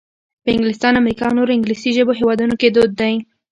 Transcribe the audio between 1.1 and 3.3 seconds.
او نورو انګلیسي ژبو هېوادونو کې دود دی.